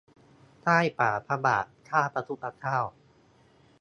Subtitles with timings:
[0.63, 2.77] ใต้ฝ่าพระบาท ข้าพระพุทธเจ้า